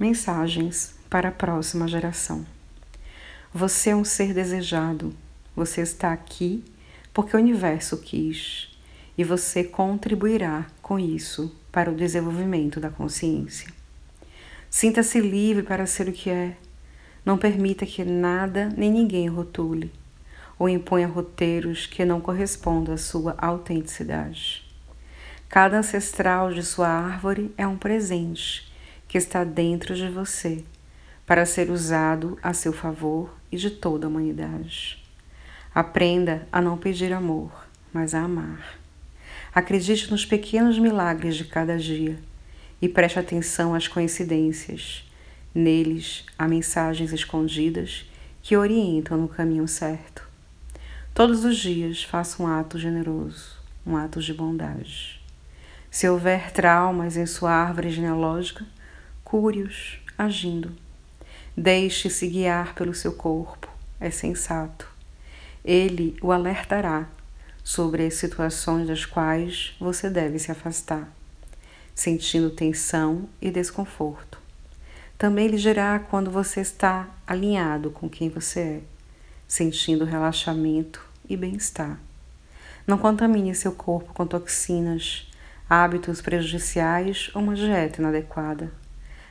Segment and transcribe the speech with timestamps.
[0.00, 2.46] Mensagens para a próxima geração.
[3.52, 5.12] Você é um ser desejado.
[5.54, 6.64] Você está aqui
[7.12, 8.70] porque o universo quis
[9.18, 13.68] e você contribuirá com isso para o desenvolvimento da consciência.
[14.70, 16.56] Sinta-se livre para ser o que é.
[17.22, 19.92] Não permita que nada nem ninguém rotule
[20.58, 24.66] ou imponha roteiros que não correspondam à sua autenticidade.
[25.46, 28.69] Cada ancestral de sua árvore é um presente
[29.10, 30.62] que está dentro de você
[31.26, 35.02] para ser usado a seu favor e de toda a humanidade.
[35.74, 37.50] Aprenda a não pedir amor,
[37.92, 38.78] mas a amar.
[39.52, 42.20] Acredite nos pequenos milagres de cada dia
[42.80, 45.04] e preste atenção às coincidências.
[45.52, 48.08] Neles há mensagens escondidas
[48.40, 50.22] que orientam no caminho certo.
[51.12, 55.20] Todos os dias faça um ato generoso, um ato de bondade.
[55.90, 58.64] Se houver traumas em sua árvore genealógica,
[59.30, 60.72] cure-os agindo.
[61.56, 63.68] Deixe-se guiar pelo seu corpo,
[64.00, 64.88] é sensato.
[65.64, 67.06] Ele o alertará
[67.62, 71.08] sobre as situações das quais você deve se afastar,
[71.94, 74.36] sentindo tensão e desconforto.
[75.16, 78.80] Também lhe dirá quando você está alinhado com quem você é,
[79.46, 82.00] sentindo relaxamento e bem-estar.
[82.84, 85.30] Não contamine seu corpo com toxinas,
[85.68, 88.79] hábitos prejudiciais ou uma dieta inadequada.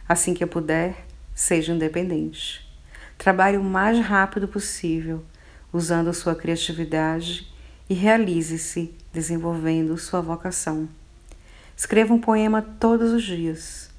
[0.09, 2.67] Assim que puder, seja independente.
[3.15, 5.23] Trabalhe o mais rápido possível,
[5.71, 7.47] usando sua criatividade
[7.87, 10.89] e realize-se desenvolvendo sua vocação.
[11.77, 13.91] Escreva um poema todos os dias.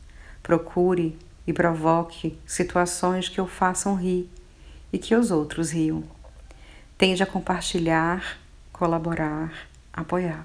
[0.43, 4.29] Procure e provoque situações que o façam rir
[4.93, 6.03] e que os outros riam.
[6.99, 8.37] Tende a compartilhar,
[8.73, 10.45] colaborar, apoiar.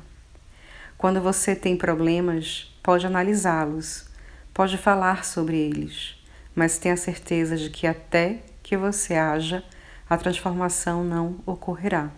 [0.95, 4.13] Quando você tem problemas, pode analisá-los
[4.55, 6.15] Pode falar sobre eles,
[6.55, 9.61] mas tenha certeza de que até que você haja,
[10.09, 12.09] a transformação não ocorrerá.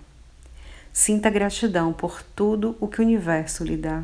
[0.93, 4.03] Sinta gratidão por tudo o que o universo lhe dá.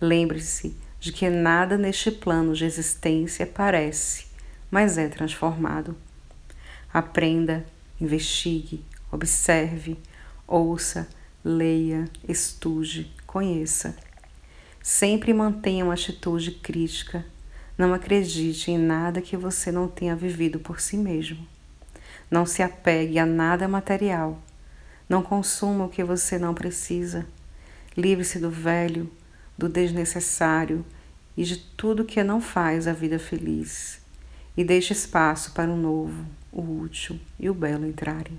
[0.00, 4.28] Lembre-se de que nada neste plano de existência parece,
[4.70, 5.94] mas é transformado.
[6.90, 7.66] Aprenda,
[8.00, 9.98] investigue, observe,
[10.46, 11.06] ouça,
[11.44, 13.94] leia, estude, conheça.
[14.88, 17.26] Sempre mantenha uma atitude crítica.
[17.76, 21.46] Não acredite em nada que você não tenha vivido por si mesmo.
[22.30, 24.40] Não se apegue a nada material.
[25.08, 27.26] Não consuma o que você não precisa.
[27.96, 29.10] Livre-se do velho,
[29.56, 30.84] do desnecessário
[31.36, 34.00] e de tudo que não faz a vida feliz.
[34.56, 38.38] E deixe espaço para o novo, o útil e o belo entrarem.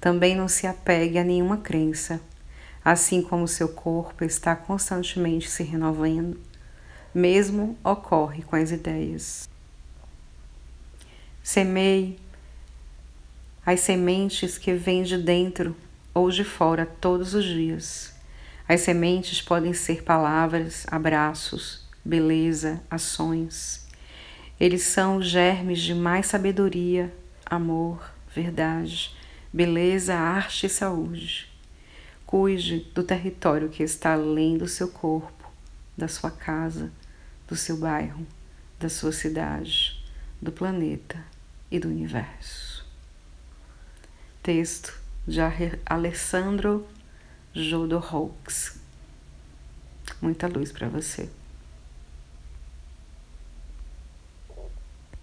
[0.00, 2.20] Também não se apegue a nenhuma crença
[2.86, 6.38] assim como seu corpo está constantemente se renovando,
[7.16, 9.48] mesmo ocorre com as ideias.
[11.42, 12.18] Semeie
[13.64, 15.74] as sementes que vêm de dentro
[16.12, 18.14] ou de fora todos os dias.
[18.68, 23.86] As sementes podem ser palavras, abraços, beleza, ações.
[24.60, 27.10] Eles são os germes de mais sabedoria,
[27.46, 29.16] amor, verdade,
[29.50, 31.50] beleza, arte e saúde.
[32.26, 35.50] Cuide do território que está além do seu corpo,
[35.96, 36.92] da sua casa,
[37.46, 38.26] do seu bairro,
[38.78, 40.02] da sua cidade,
[40.40, 41.22] do planeta
[41.70, 42.84] e do universo.
[44.42, 45.40] Texto de
[45.84, 46.86] Alessandro
[47.52, 48.78] Jodorowsky.
[50.20, 51.28] Muita luz para você.